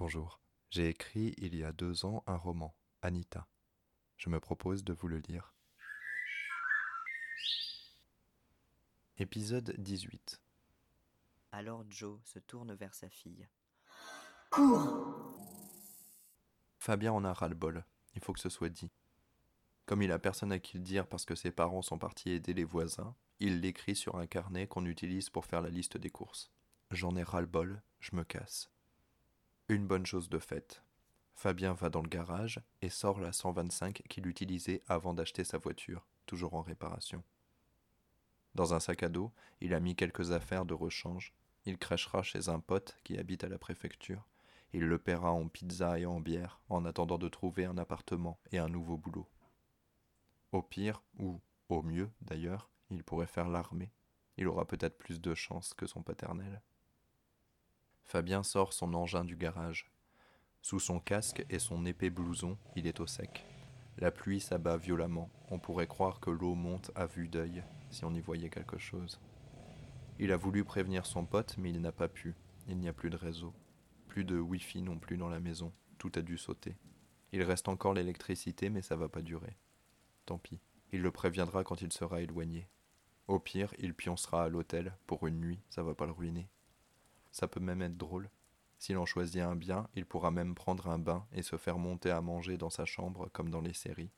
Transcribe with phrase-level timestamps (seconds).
[0.00, 0.40] Bonjour.
[0.70, 3.46] J'ai écrit il y a deux ans un roman, Anita.
[4.16, 5.52] Je me propose de vous le lire.
[9.18, 10.40] Épisode 18.
[11.52, 13.46] Alors Joe se tourne vers sa fille.
[16.78, 17.84] Fabien en a ras-le-bol.
[18.14, 18.90] Il faut que ce soit dit.
[19.84, 22.54] Comme il a personne à qui le dire parce que ses parents sont partis aider
[22.54, 26.50] les voisins, il l'écrit sur un carnet qu'on utilise pour faire la liste des courses.
[26.90, 28.70] J'en ai ras-le-bol, je me casse.
[29.70, 30.82] Une bonne chose de faite.
[31.32, 36.08] Fabien va dans le garage et sort la 125 qu'il utilisait avant d'acheter sa voiture,
[36.26, 37.22] toujours en réparation.
[38.56, 41.32] Dans un sac à dos, il a mis quelques affaires de rechange.
[41.66, 44.26] Il crachera chez un pote qui habite à la préfecture.
[44.72, 48.58] Il le paiera en pizza et en bière en attendant de trouver un appartement et
[48.58, 49.28] un nouveau boulot.
[50.50, 53.92] Au pire, ou au mieux d'ailleurs, il pourrait faire l'armée.
[54.36, 56.60] Il aura peut-être plus de chance que son paternel.
[58.10, 59.88] Fabien sort son engin du garage.
[60.62, 63.46] Sous son casque et son épais blouson, il est au sec.
[63.98, 65.30] La pluie s'abat violemment.
[65.48, 67.62] On pourrait croire que l'eau monte à vue d'œil
[67.92, 69.20] si on y voyait quelque chose.
[70.18, 72.34] Il a voulu prévenir son pote, mais il n'a pas pu.
[72.66, 73.54] Il n'y a plus de réseau.
[74.08, 75.72] Plus de Wi-Fi non plus dans la maison.
[75.96, 76.76] Tout a dû sauter.
[77.30, 79.56] Il reste encore l'électricité, mais ça va pas durer.
[80.26, 80.58] Tant pis.
[80.90, 82.66] Il le préviendra quand il sera éloigné.
[83.28, 86.48] Au pire, il pioncera à l'hôtel pour une nuit, ça va pas le ruiner.
[87.30, 88.30] Ça peut même être drôle.
[88.78, 92.10] S'il en choisit un bien, il pourra même prendre un bain et se faire monter
[92.10, 94.10] à manger dans sa chambre comme dans les séries.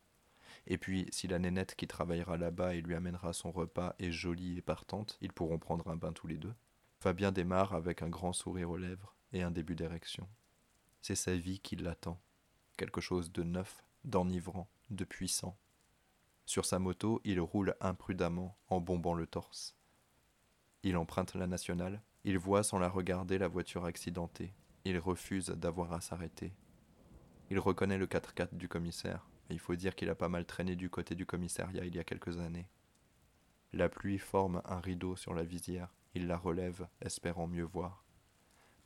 [0.67, 4.59] Et puis, si la nénette qui travaillera là-bas et lui amènera son repas est jolie
[4.59, 6.55] et partante, ils pourront prendre un bain tous les deux.
[7.01, 10.29] Fabien démarre avec un grand sourire aux lèvres et un début d'érection.
[11.01, 12.21] C'est sa vie qui l'attend.
[12.77, 15.57] Quelque chose de neuf, d'enivrant, de puissant.
[16.47, 19.77] Sur sa moto, il roule imprudemment en bombant le torse.
[20.85, 24.53] Il emprunte la nationale, il voit sans la regarder la voiture accidentée.
[24.85, 26.53] Il refuse d'avoir à s'arrêter.
[27.51, 30.89] Il reconnaît le 4x4 du commissaire, il faut dire qu'il a pas mal traîné du
[30.89, 32.69] côté du commissariat il y a quelques années.
[33.75, 35.95] La pluie forme un rideau sur la visière.
[36.15, 38.05] Il la relève, espérant mieux voir.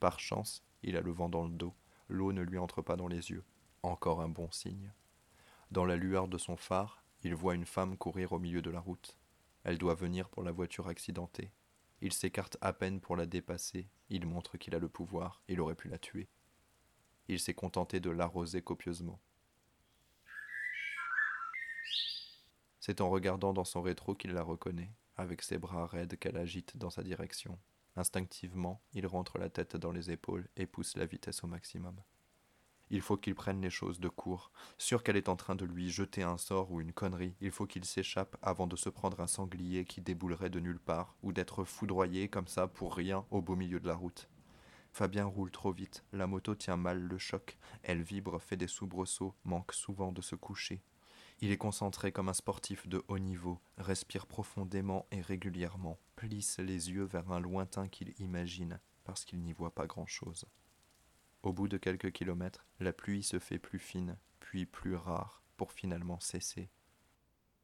[0.01, 1.75] Par chance, il a le vent dans le dos.
[2.09, 3.45] L'eau ne lui entre pas dans les yeux.
[3.83, 4.93] Encore un bon signe.
[5.71, 8.81] Dans la lueur de son phare, il voit une femme courir au milieu de la
[8.81, 9.17] route.
[9.63, 11.53] Elle doit venir pour la voiture accidentée.
[12.01, 15.75] Il s'écarte à peine pour la dépasser, il montre qu'il a le pouvoir, il aurait
[15.75, 16.29] pu la tuer.
[17.29, 19.21] Il s'est contenté de l'arroser copieusement.
[22.81, 26.77] C'est en regardant dans son rétro qu'il la reconnaît, avec ses bras raides qu'elle agite
[26.77, 27.59] dans sa direction.
[27.97, 32.01] Instinctivement, il rentre la tête dans les épaules et pousse la vitesse au maximum.
[32.91, 34.53] Il faut qu'il prenne les choses de court.
[34.79, 37.67] Sûr qu'elle est en train de lui jeter un sort ou une connerie, il faut
[37.67, 41.65] qu'il s'échappe avant de se prendre un sanglier qui déboulerait de nulle part, ou d'être
[41.65, 44.29] foudroyé comme ça pour rien au beau milieu de la route.
[44.93, 49.35] Fabien roule trop vite, la moto tient mal le choc, elle vibre, fait des soubresauts,
[49.45, 50.81] manque souvent de se coucher.
[51.41, 56.91] Il est concentré comme un sportif de haut niveau, respire profondément et régulièrement, plisse les
[56.91, 60.47] yeux vers un lointain qu'il imagine, parce qu'il n'y voit pas grand-chose.
[61.47, 65.71] Au bout de quelques kilomètres, la pluie se fait plus fine, puis plus rare, pour
[65.71, 66.69] finalement cesser.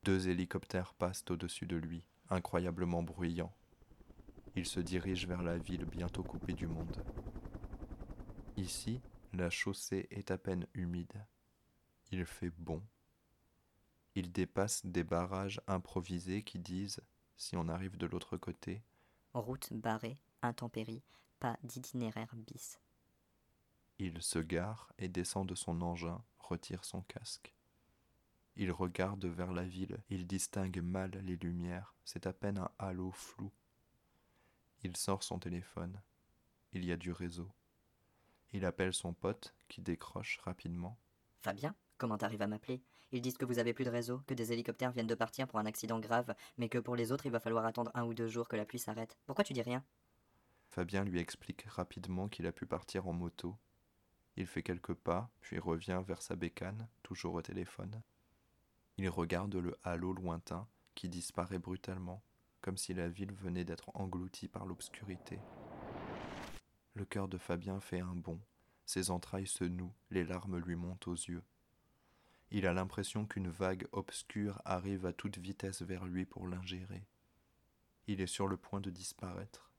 [0.05, 3.53] Deux hélicoptères passent au-dessus de lui, incroyablement bruyants.
[4.55, 6.97] Il se dirige vers la ville bientôt coupée du monde.
[8.57, 9.01] Ici,
[9.33, 11.27] la chaussée est à peine humide.
[12.13, 12.85] Il fait bon.
[14.15, 17.01] Il dépasse des barrages improvisés qui disent,
[17.37, 18.85] si on arrive de l'autre côté,
[19.35, 21.03] Route barrée, intempérie,
[21.41, 22.79] pas d'itinéraire bis.
[23.99, 27.55] Il se gare et descend de son engin, retire son casque.
[28.57, 33.11] Il regarde vers la ville, il distingue mal les lumières, c'est à peine un halo
[33.13, 33.51] flou.
[34.83, 36.01] Il sort son téléphone.
[36.73, 37.51] Il y a du réseau.
[38.53, 40.99] Il appelle son pote, qui décroche rapidement.
[41.41, 42.83] Fabien Comment t'arrives à m'appeler?
[43.13, 45.61] Ils disent que vous avez plus de réseau, que des hélicoptères viennent de partir pour
[45.61, 48.27] un accident grave, mais que pour les autres il va falloir attendre un ou deux
[48.27, 49.17] jours que la pluie s'arrête.
[49.25, 49.85] Pourquoi tu dis rien?
[50.71, 53.57] Fabien lui explique rapidement qu'il a pu partir en moto
[54.37, 58.03] il fait quelques pas, puis revient vers sa bécane, toujours au téléphone.
[58.97, 62.23] Il regarde le halo lointain qui disparaît brutalement,
[62.61, 65.39] comme si la ville venait d'être engloutie par l'obscurité.
[66.95, 68.41] Le cœur de Fabien fait un bond,
[68.87, 71.43] ses entrailles se nouent, les larmes lui montent aux yeux.
[72.51, 77.03] Il a l'impression qu'une vague obscure arrive à toute vitesse vers lui pour l'ingérer.
[78.07, 79.72] Il est sur le point de disparaître.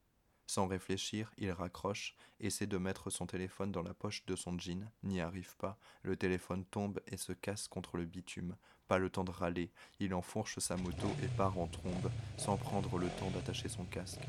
[0.46, 4.92] Sans réfléchir, il raccroche, essaie de mettre son téléphone dans la poche de son jean,
[5.04, 8.56] n'y arrive pas, le téléphone tombe et se casse contre le bitume.
[8.88, 12.98] Pas le temps de râler, il enfourche sa moto et part en trombe, sans prendre
[12.98, 14.28] le temps d'attacher son casque.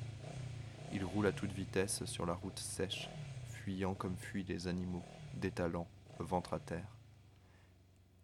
[0.93, 3.09] Il roule à toute vitesse sur la route sèche,
[3.49, 5.89] fuyant comme fuient les animaux, détalant,
[6.21, 6.97] ventre à terre.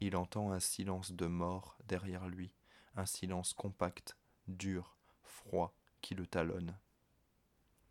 [0.01, 2.53] Il entend un silence de mort derrière lui,
[2.95, 4.17] un silence compact,
[4.47, 6.79] dur, froid, qui le talonne.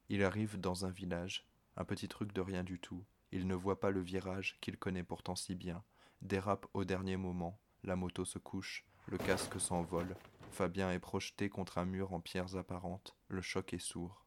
[0.10, 1.48] Il arrive dans un village,
[1.78, 3.06] un petit truc de rien du tout.
[3.32, 5.84] Il ne voit pas le virage qu'il connaît pourtant si bien,
[6.22, 10.16] dérape au dernier moment, la moto se couche, le casque s'envole,
[10.52, 14.26] Fabien est projeté contre un mur en pierres apparentes, le choc est sourd.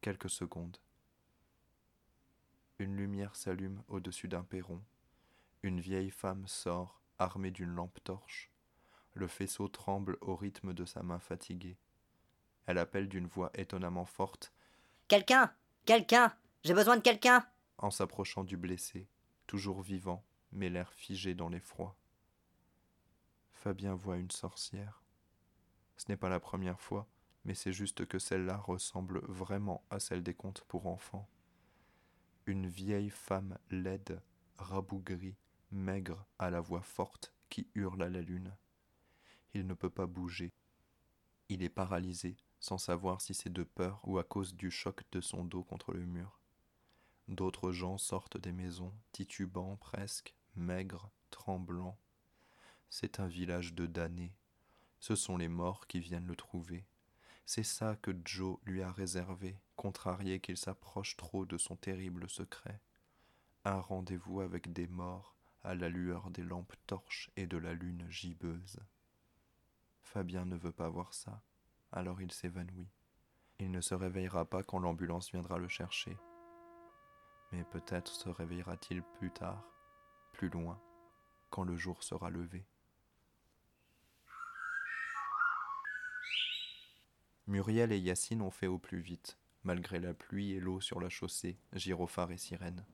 [0.00, 0.76] Quelques secondes.
[2.78, 4.82] Une lumière s'allume au-dessus d'un perron.
[5.62, 8.50] Une vieille femme sort, armée d'une lampe torche.
[9.14, 11.78] Le faisceau tremble au rythme de sa main fatiguée.
[12.66, 14.52] Elle appelle d'une voix étonnamment forte.
[15.12, 15.52] Quelqu'un
[15.84, 19.10] Quelqu'un J'ai besoin de quelqu'un en s'approchant du blessé,
[19.46, 21.98] toujours vivant, mais l'air figé dans l'effroi.
[23.52, 25.02] Fabien voit une sorcière.
[25.98, 27.06] Ce n'est pas la première fois,
[27.44, 31.28] mais c'est juste que celle-là ressemble vraiment à celle des contes pour enfants.
[32.46, 34.22] Une vieille femme laide,
[34.56, 35.36] rabougrie,
[35.72, 38.56] maigre, à la voix forte, qui hurle à la lune.
[39.52, 40.54] Il ne peut pas bouger.
[41.50, 45.20] Il est paralysé, sans savoir si c'est de peur ou à cause du choc de
[45.20, 46.38] son dos contre le mur.
[47.26, 51.98] D'autres gens sortent des maisons, titubants presque, maigres, tremblants.
[52.88, 54.32] C'est un village de damnés.
[55.00, 56.84] Ce sont les morts qui viennent le trouver.
[57.46, 62.80] C'est ça que Joe lui a réservé, contrarié qu'il s'approche trop de son terrible secret.
[63.64, 68.06] Un rendez-vous avec des morts à la lueur des lampes torches et de la lune
[68.08, 68.78] gibbeuse.
[70.00, 71.42] Fabien ne veut pas voir ça,
[71.92, 72.88] alors il s'évanouit.
[73.58, 76.16] Il ne se réveillera pas quand l'ambulance viendra le chercher.
[77.52, 79.62] Mais peut-être se réveillera-t-il plus tard,
[80.32, 80.80] plus loin,
[81.50, 82.64] quand le jour sera levé.
[87.46, 91.10] Muriel et Yacine ont fait au plus vite, malgré la pluie et l'eau sur la
[91.10, 92.84] chaussée, gyrophare et sirène.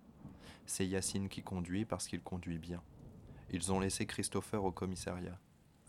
[0.67, 2.83] C'est Yacine qui conduit parce qu'il conduit bien.
[3.51, 5.39] Ils ont laissé Christopher au commissariat.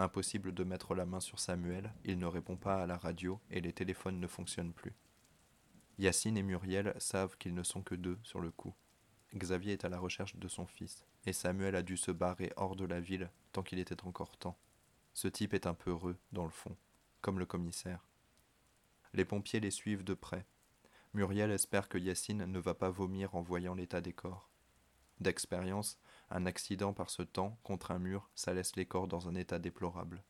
[0.02, 3.60] Impossible de mettre la main sur Samuel, il ne répond pas à la radio et
[3.60, 4.94] les téléphones ne fonctionnent plus.
[5.98, 8.74] Yacine et Muriel savent qu'ils ne sont que deux sur le coup.
[9.36, 12.78] Xavier est à la recherche de son fils, et Samuel a dû se barrer hors
[12.78, 14.58] de la ville tant qu'il était encore temps.
[15.14, 16.78] Ce type est un peu heureux, dans le fond,
[17.20, 18.08] comme le commissaire.
[19.14, 20.46] Les pompiers les suivent de près.
[21.14, 24.50] Muriel espère que Yacine ne va pas vomir en voyant l'état des corps.
[25.20, 26.00] D'expérience,
[26.32, 29.60] un accident par ce temps contre un mur, ça laisse les corps dans un état
[29.60, 30.24] déplorable.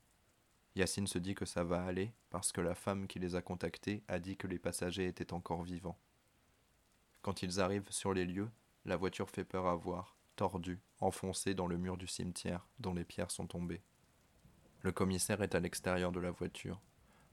[0.75, 4.03] Yacine se dit que ça va aller parce que la femme qui les a contactés
[4.07, 5.99] a dit que les passagers étaient encore vivants.
[7.21, 8.49] Quand ils arrivent sur les lieux,
[8.85, 13.03] la voiture fait peur à voir, tordue, enfoncée dans le mur du cimetière dont les
[13.03, 13.81] pierres sont tombées.
[14.81, 16.79] Le commissaire est à l'extérieur de la voiture.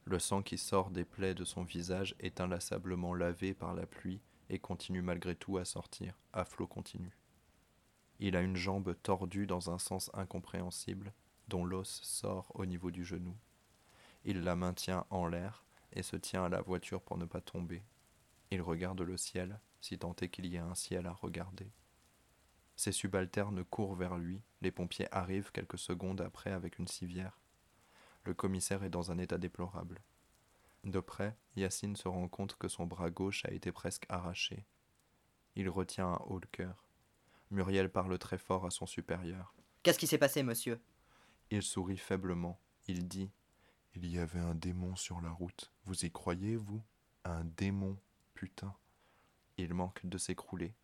[0.05, 4.21] Le sang qui sort des plaies de son visage est inlassablement lavé par la pluie
[4.49, 7.17] et continue malgré tout à sortir, à flot continu.
[8.19, 11.13] Il a une jambe tordue dans un sens incompréhensible,
[11.49, 13.37] dont l'os sort au niveau du genou.
[14.25, 17.83] Il la maintient en l'air et se tient à la voiture pour ne pas tomber.
[18.51, 21.71] Il regarde le ciel, si tant est qu'il y ait un ciel à regarder.
[22.75, 27.41] Ses subalternes courent vers lui, les pompiers arrivent quelques secondes après avec une civière.
[28.25, 30.01] Le commissaire est dans un état déplorable.
[30.85, 34.65] De près, Yacine se rend compte que son bras gauche a été presque arraché.
[35.55, 36.86] Il retient un haut le cœur.
[37.51, 39.55] Muriel parle très fort à son supérieur.
[39.83, 40.81] Qu'est-ce qui s'est passé, monsieur?
[41.51, 42.59] Il sourit faiblement.
[42.89, 43.31] Il dit
[43.95, 45.73] Il y avait un démon sur la route.
[45.85, 46.83] Vous y croyez, vous?
[47.25, 47.97] Un démon,
[48.35, 48.75] putain.
[49.59, 50.75] Il manque de s'écrouler.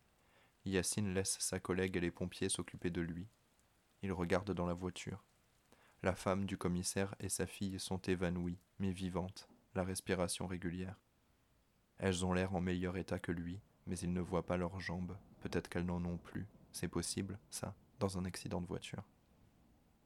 [0.65, 3.27] Yacine laisse sa collègue et les pompiers s'occuper de lui.
[4.01, 5.23] Il regarde dans la voiture.
[6.01, 10.99] La femme du commissaire et sa fille sont évanouies, mais vivantes, la respiration régulière.
[11.97, 15.17] Elles ont l'air en meilleur état que lui, mais il ne voit pas leurs jambes.
[15.43, 16.47] Peut-être qu'elles n'en ont plus.
[16.71, 19.03] C'est possible, ça, dans un accident de voiture.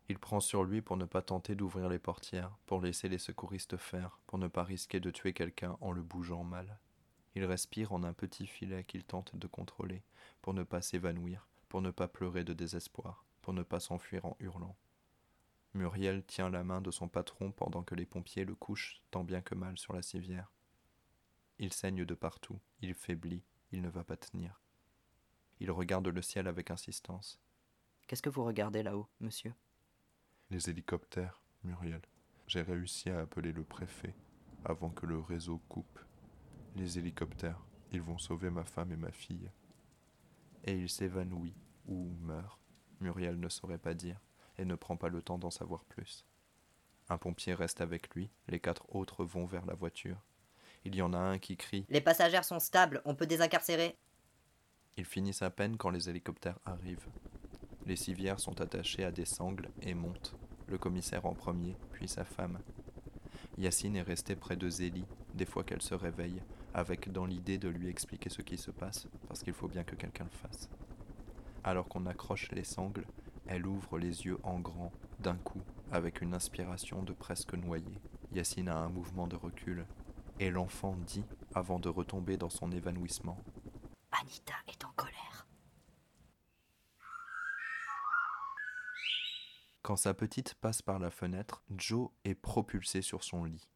[0.09, 3.77] Il prend sur lui pour ne pas tenter d'ouvrir les portières, pour laisser les secouristes
[3.77, 6.79] faire, pour ne pas risquer de tuer quelqu'un en le bougeant mal.
[7.35, 10.01] Il respire en un petit filet qu'il tente de contrôler,
[10.41, 14.35] pour ne pas s'évanouir, pour ne pas pleurer de désespoir, pour ne pas s'enfuir en
[14.39, 14.75] hurlant.
[15.75, 19.41] Muriel tient la main de son patron pendant que les pompiers le couchent tant bien
[19.41, 20.51] que mal sur la civière.
[21.59, 24.59] Il saigne de partout, il faiblit, il ne va pas tenir.
[25.59, 27.39] Il regarde le ciel avec insistance.
[28.07, 29.53] Qu'est-ce que vous regardez là-haut, monsieur?
[30.49, 32.01] Les hélicoptères, Muriel.
[32.47, 34.15] J'ai réussi à appeler le préfet
[34.63, 35.99] avant que le réseau coupe.
[36.75, 37.61] Les hélicoptères,
[37.91, 39.51] ils vont sauver ma femme et ma fille.
[40.63, 41.55] Et il s'évanouit
[41.87, 42.59] ou meurt.
[42.99, 44.19] Muriel ne saurait pas dire
[44.57, 46.25] et ne prend pas le temps d'en savoir plus.
[47.09, 50.21] Un pompier reste avec lui, les quatre autres vont vers la voiture.
[50.83, 53.97] Il y en a un qui crie Les passagers sont stables, on peut désincarcérer.
[54.97, 57.07] Ils finissent à peine quand les hélicoptères arrivent.
[57.85, 60.35] Les civières sont attachées à des sangles et montent,
[60.67, 62.57] le commissaire en premier, puis sa femme.
[63.59, 66.41] Yacine est resté près de Zélie, des fois qu'elle se réveille,
[66.73, 69.95] avec dans l'idée de lui expliquer ce qui se passe, parce qu'il faut bien que
[69.95, 70.67] quelqu'un le fasse.
[71.63, 73.05] Alors qu'on accroche les sangles,
[73.45, 75.61] elle ouvre les yeux en grand, d'un coup,
[75.91, 77.99] avec une inspiration de presque noyé.
[78.33, 79.85] Yacine a un mouvement de recul,
[80.39, 81.23] et l'enfant dit,
[81.53, 83.37] avant de retomber dans son évanouissement
[84.11, 85.47] Anita est en colère.
[89.87, 93.69] Quand sa petite passe par la fenêtre, Joe est propulsé sur son lit.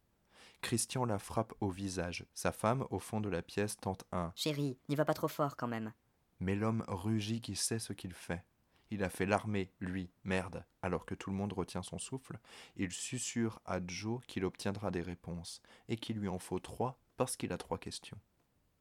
[0.60, 2.26] Christian la frappe au visage.
[2.34, 4.34] Sa femme, au fond de la pièce, tente un.
[4.36, 5.94] Chérie, n'y va pas trop fort quand même.
[6.42, 8.44] Mais l'homme rugit qui sait ce qu'il fait.
[8.90, 10.66] Il a fait l'armée, lui, merde.
[10.82, 12.40] Alors que tout le monde retient son souffle,
[12.76, 17.38] il susurre à Joe qu'il obtiendra des réponses, et qu'il lui en faut trois parce
[17.38, 18.20] qu'il a trois questions.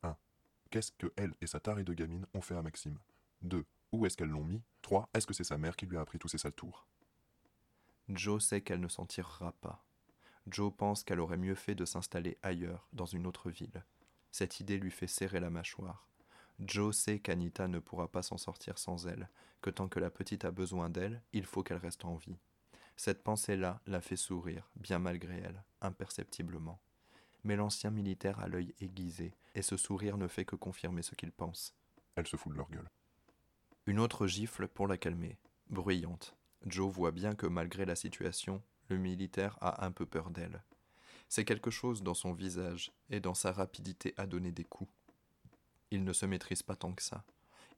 [0.03, 0.17] 1.
[0.71, 2.99] Qu'est-ce que elle et sa tarée de gamine ont fait à Maxime?
[3.43, 3.65] 2.
[3.93, 4.65] Où est-ce qu'elles l'ont mis?
[4.83, 5.09] 3.
[5.15, 6.89] Est-ce que c'est sa mère qui lui a appris tous ces sales tours?
[8.13, 9.85] Joe sait qu'elle ne s'en tirera pas.
[10.49, 13.85] Joe pense qu'elle aurait mieux fait de s'installer ailleurs, dans une autre ville.
[14.33, 16.09] Cette idée lui fait serrer la mâchoire.
[16.59, 19.29] Joe sait qu'Anita ne pourra pas s'en sortir sans elle,
[19.63, 22.39] que tant que la petite a besoin d'elle, il faut qu'elle reste en vie.
[22.97, 26.81] Cette pensée-là la fait sourire, bien malgré elle, imperceptiblement.
[27.45, 31.33] Mais l'ancien militaire a l'œil aiguisé, et ce sourire ne fait que confirmer ce qu'il
[31.33, 31.75] pense.
[32.17, 32.91] Elle se fout de leur gueule.
[33.87, 35.39] Une autre gifle pour la calmer,
[35.71, 36.37] bruyante.
[36.67, 40.63] Joe voit bien que malgré la situation, le militaire a un peu peur d'elle.
[41.29, 44.91] C'est quelque chose dans son visage et dans sa rapidité à donner des coups.
[45.91, 47.25] Il ne se maîtrise pas tant que ça.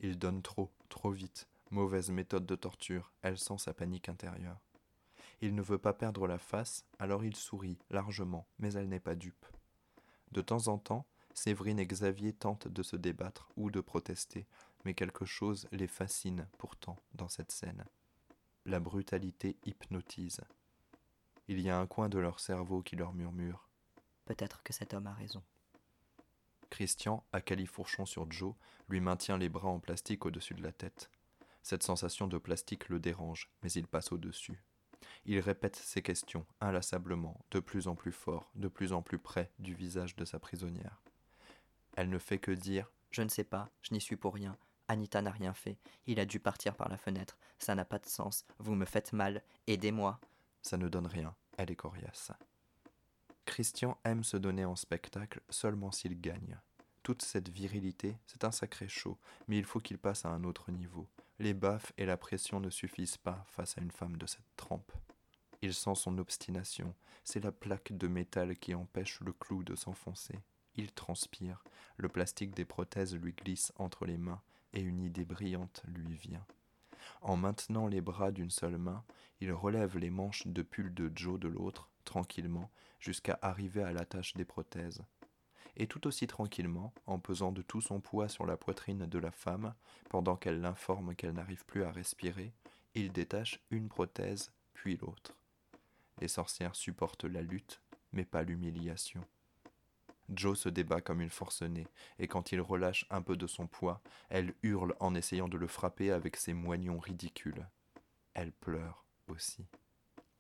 [0.01, 1.47] Il donne trop, trop vite.
[1.71, 4.61] Mauvaise méthode de torture, elle sent sa panique intérieure.
[5.41, 9.15] Il ne veut pas perdre la face, alors il sourit largement, mais elle n'est pas
[9.15, 9.47] dupe.
[10.31, 14.47] De temps en temps, Séverine et Xavier tentent de se débattre ou de protester,
[14.85, 17.85] mais quelque chose les fascine pourtant dans cette scène.
[18.65, 20.41] La brutalité hypnotise.
[21.49, 23.69] Il y a un coin de leur cerveau qui leur murmure
[24.25, 25.43] Peut-être que cet homme a raison.
[26.71, 28.55] Christian, à califourchon sur Joe,
[28.89, 31.11] lui maintient les bras en plastique au-dessus de la tête.
[31.65, 34.63] Cette sensation de plastique le dérange, mais il passe au-dessus.
[35.25, 39.51] Il répète ses questions, inlassablement, de plus en plus fort, de plus en plus près
[39.59, 41.03] du visage de sa prisonnière.
[41.97, 44.57] Elle ne fait que dire Je ne sais pas, je n'y suis pour rien.
[44.89, 45.79] Anita n'a rien fait.
[46.07, 47.39] Il a dû partir par la fenêtre.
[47.59, 48.45] Ça n'a pas de sens.
[48.59, 49.43] Vous me faites mal.
[49.67, 50.21] Aidez-moi.
[50.63, 51.35] Ça ne donne rien.
[51.59, 52.33] Elle est coriace.
[53.45, 56.59] Christian aime se donner en spectacle seulement s'il gagne.
[57.03, 60.71] Toute cette virilité, c'est un sacré show, mais il faut qu'il passe à un autre
[60.71, 61.09] niveau.
[61.41, 64.93] Les baffes et la pression ne suffisent pas face à une femme de cette trempe.
[65.63, 70.39] Il sent son obstination, c'est la plaque de métal qui empêche le clou de s'enfoncer.
[70.77, 71.65] Il transpire,
[71.97, 74.41] le plastique des prothèses lui glisse entre les mains,
[74.73, 76.45] et une idée brillante lui vient.
[77.21, 79.05] En maintenant les bras d'une seule main,
[79.41, 84.35] il relève les manches de pull de Joe de l'autre, tranquillement, jusqu'à arriver à l'attache
[84.35, 85.03] des prothèses.
[85.77, 89.31] Et tout aussi tranquillement, en pesant de tout son poids sur la poitrine de la
[89.31, 89.75] femme,
[90.11, 92.53] pendant qu'elle l'informe qu'elle n'arrive plus à respirer,
[92.95, 95.35] il détache une prothèse, puis l'autre.
[96.21, 97.81] Les sorcières supportent la lutte,
[98.13, 99.25] mais pas l'humiliation.
[100.29, 101.87] Joe se débat comme une forcenée,
[102.19, 105.67] et quand il relâche un peu de son poids, elle hurle en essayant de le
[105.67, 107.67] frapper avec ses moignons ridicules.
[108.35, 109.67] Elle pleure aussi.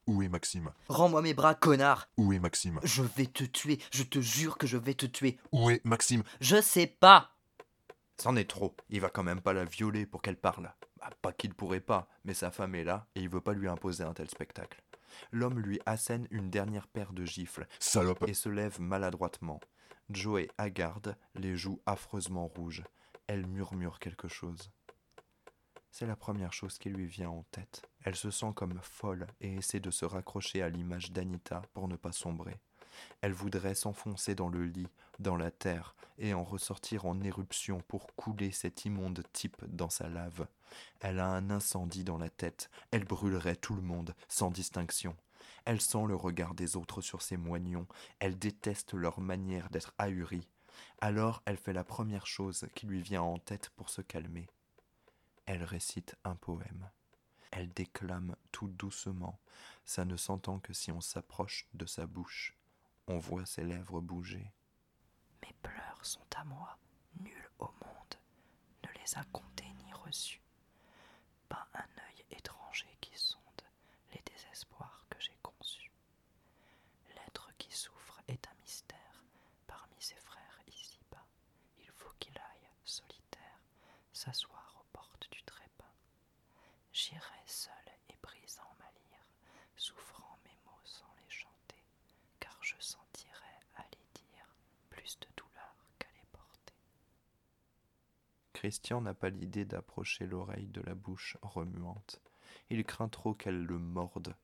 [0.06, 0.72] Où est Maxime?
[0.88, 2.80] Rends-moi mes bras, connard Où est Maxime?
[2.82, 5.38] Je vais te tuer, je te jure que je vais te tuer.
[5.52, 6.24] Où est Maxime?
[6.40, 7.36] Je sais pas
[8.18, 10.72] C'en est trop, il va quand même pas la violer pour qu'elle parle.
[10.98, 13.68] Bah, pas qu'il pourrait pas, mais sa femme est là, et il veut pas lui
[13.68, 14.80] imposer un tel spectacle.
[15.31, 19.61] L'homme lui assène une dernière paire de gifles, Salope et se lève maladroitement.
[20.11, 22.83] Joe est hagarde, les joues affreusement rouges.
[23.26, 24.71] Elle murmure quelque chose.
[25.90, 27.83] C'est la première chose qui lui vient en tête.
[28.04, 31.97] Elle se sent comme folle et essaie de se raccrocher à l'image d'Anita pour ne
[31.97, 32.59] pas sombrer.
[33.20, 38.14] Elle voudrait s'enfoncer dans le lit, dans la terre, et en ressortir en éruption pour
[38.14, 40.46] couler cet immonde type dans sa lave.
[41.00, 45.16] Elle a un incendie dans la tête, elle brûlerait tout le monde, sans distinction.
[45.64, 47.87] Elle sent le regard des autres sur ses moignons,
[48.18, 50.49] elle déteste leur manière d'être ahurie.
[51.00, 54.49] Alors elle fait la première chose qui lui vient en tête pour se calmer.
[55.46, 56.90] Elle récite un poème.
[57.50, 59.38] Elle déclame tout doucement,
[59.84, 62.56] ça ne s'entend que si on s'approche de sa bouche.
[63.12, 64.50] On voit ses lèvres bouger.
[65.42, 66.78] Mes pleurs sont à moi,
[67.21, 68.14] nul au monde
[68.85, 70.40] ne les a comptés ni reçus.
[71.50, 73.62] Pas un œil étranger qui sonde
[74.14, 75.92] les désespoirs que j'ai conçus.
[77.14, 79.23] L'être qui souffre est un mystère
[79.66, 81.26] parmi ses frères ici-bas.
[81.81, 83.61] Il faut qu'il aille solitaire
[84.14, 85.95] s'asseoir aux portes du trépas.
[86.92, 87.75] J'irai seul
[88.09, 89.26] et brisant ma lyre,
[89.76, 91.83] souffrant mes mots sans les chanter,
[92.40, 94.47] car je sentirai à les dire
[94.90, 96.75] plus de douleur qu'à les porter.
[98.62, 102.21] Christian n'a pas l'idée d'approcher l'oreille de la bouche remuante.
[102.71, 104.37] Il craint trop qu'elle le morde.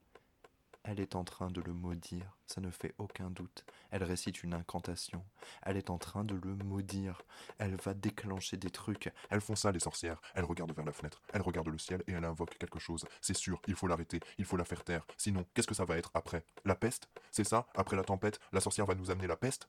[0.83, 3.65] Elle est en train de le maudire, ça ne fait aucun doute.
[3.93, 5.25] Elle récite une incantation.
[5.63, 7.23] Elle est en train de le maudire.
[7.59, 9.13] Elle va déclencher des trucs.
[9.31, 10.21] Elles font ça, les sorcières.
[10.35, 13.07] Elles regardent vers la fenêtre, elles regardent le ciel et elle invoque quelque chose.
[13.21, 15.07] C'est sûr, il faut l'arrêter, il faut la faire taire.
[15.17, 16.45] Sinon, qu'est-ce que ça va être après?
[16.65, 17.09] La peste?
[17.31, 17.69] C'est ça?
[17.77, 19.69] Après la tempête, la sorcière va nous amener la peste?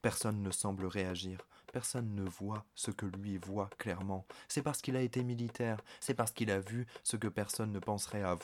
[0.00, 1.38] Personne ne semble réagir,
[1.72, 4.26] personne ne voit ce que lui voit clairement.
[4.46, 7.78] C'est parce qu'il a été militaire, c'est parce qu'il a vu ce que personne ne
[7.78, 8.36] penserait à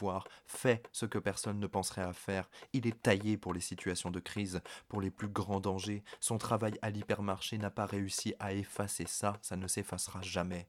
[0.46, 2.48] fait ce que personne ne penserait à faire.
[2.72, 6.02] Il est taillé pour les situations de crise, pour les plus grands dangers.
[6.20, 10.66] Son travail à l'hypermarché n'a pas réussi à effacer ça, ça ne s'effacera jamais.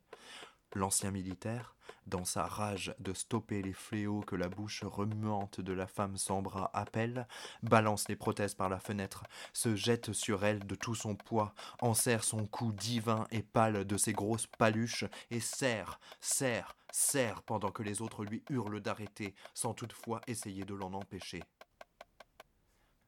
[0.76, 5.88] L'ancien militaire, dans sa rage de stopper les fléaux que la bouche remuante de la
[5.88, 7.28] femme sans bras appelle,
[7.64, 12.24] balance les prothèses par la fenêtre, se jette sur elle de tout son poids, enserre
[12.24, 17.84] son cou divin et pâle de ses grosses paluches, et serre, serre, serre pendant que
[17.84, 21.44] les autres lui hurlent d'arrêter, sans toutefois essayer de l'en empêcher.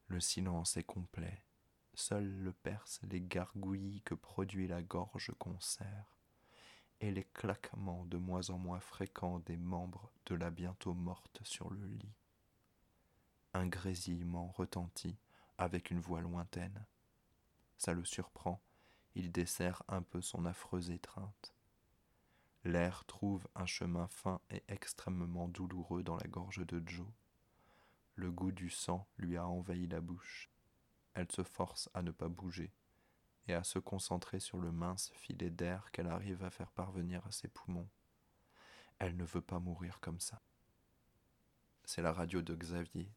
[0.07, 1.43] Le silence est complet.
[1.93, 6.20] Seul le perce les gargouillis que produit la gorge qu'on serre
[7.01, 11.71] et les claquements de moins en moins fréquents des membres de la bientôt morte sur
[11.71, 12.13] le lit.
[13.53, 15.17] Un grésillement retentit
[15.57, 16.85] avec une voix lointaine.
[17.77, 18.61] Ça le surprend,
[19.15, 21.53] il dessert un peu son affreuse étreinte.
[22.63, 27.07] L'air trouve un chemin fin et extrêmement douloureux dans la gorge de Joe.
[28.15, 30.51] Le goût du sang lui a envahi la bouche.
[31.15, 32.71] Elle se force à ne pas bouger
[33.47, 37.31] et à se concentrer sur le mince filet d'air qu'elle arrive à faire parvenir à
[37.31, 37.87] ses poumons.
[38.99, 40.41] Elle ne veut pas mourir comme ça.
[41.85, 43.11] C'est la radio de Xavier.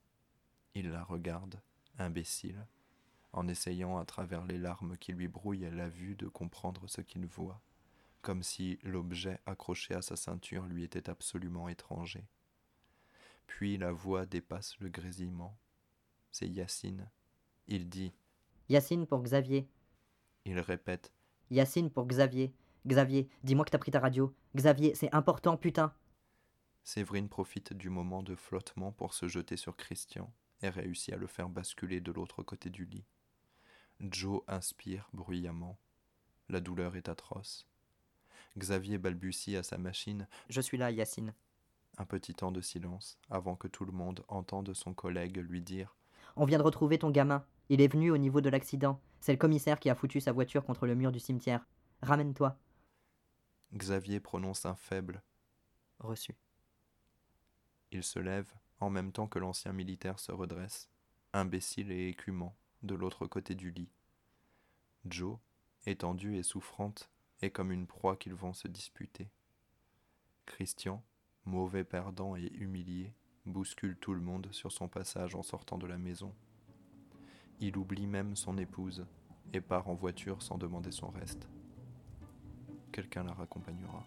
[0.75, 1.61] Il la regarde,
[1.99, 2.67] imbécile,
[3.33, 7.27] en essayant à travers les larmes qui lui brouillent la vue de comprendre ce qu'il
[7.27, 7.61] voit,
[8.23, 12.25] comme si l'objet accroché à sa ceinture lui était absolument étranger.
[13.47, 15.57] Puis la voix dépasse le grésillement.
[16.33, 17.09] C'est Yacine.
[17.69, 18.13] Il dit
[18.69, 19.69] Yacine pour Xavier.
[20.45, 21.13] Il répète
[21.51, 22.53] Yacine pour Xavier.
[22.87, 24.35] Xavier, dis-moi que t'as pris ta radio.
[24.55, 25.95] Xavier, c'est important, putain.
[26.83, 30.31] Séverine profite du moment de flottement pour se jeter sur Christian
[30.61, 33.07] et réussit à le faire basculer de l'autre côté du lit.
[34.01, 35.79] Joe inspire bruyamment.
[36.51, 37.67] La douleur est atroce.
[38.59, 41.33] Xavier balbutie à sa machine Je suis là, Yacine.
[41.97, 45.97] Un petit temps de silence avant que tout le monde entende son collègue lui dire
[46.37, 47.47] On vient de retrouver ton gamin.
[47.69, 49.01] Il est venu au niveau de l'accident.
[49.21, 51.67] C'est le commissaire qui a foutu sa voiture contre le mur du cimetière.
[52.03, 52.59] Ramène-toi.
[53.75, 55.23] Xavier prononce un faible
[55.99, 56.37] Reçu.
[57.91, 60.91] Il se lève en même temps que l'ancien militaire se redresse,
[61.33, 63.91] imbécile et écumant, de l'autre côté du lit.
[65.07, 65.39] Joe,
[65.87, 69.31] étendue et souffrante, est comme une proie qu'ils vont se disputer.
[70.47, 71.03] Christian,
[71.45, 73.15] mauvais perdant et humilié,
[73.47, 76.35] bouscule tout le monde sur son passage en sortant de la maison.
[77.61, 79.07] Il oublie même son épouse
[79.53, 81.49] et part en voiture sans demander son reste.
[82.93, 84.05] Quelqu'un la raccompagnera.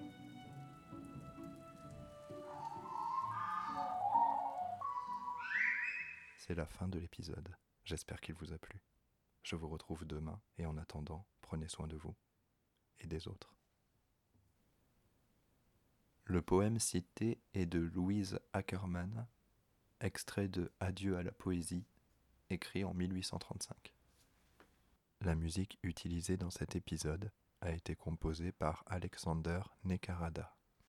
[6.37, 7.49] C'est la fin de l'épisode.
[7.83, 8.81] J'espère qu'il vous a plu.
[9.43, 12.15] Je vous retrouve demain et en attendant, prenez soin de vous
[12.99, 13.53] et des autres.
[16.25, 19.27] Le poème cité est de Louise Ackermann,
[20.01, 21.85] extrait de Adieu à la poésie
[22.49, 23.93] écrit en 1835.
[25.21, 27.31] La musique utilisée dans cet épisode
[27.61, 30.56] a été composée par Alexander Nekarada.